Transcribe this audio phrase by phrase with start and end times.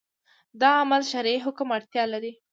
[0.61, 2.31] دا عمل شرعي حکم اړتیا لري